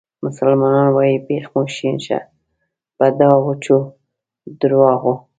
مسلمانان 0.25 0.87
وایي 0.95 1.15
بیخ 1.27 1.45
مو 1.53 1.63
شین 1.75 1.95
شه 2.05 2.19
په 2.97 3.05
دا 3.19 3.29
وچو 3.45 3.77
درواغو. 4.59 5.13